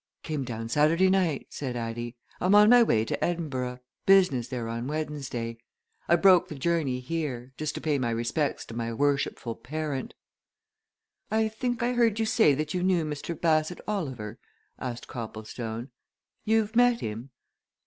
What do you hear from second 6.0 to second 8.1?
I broke the journey here just to pay my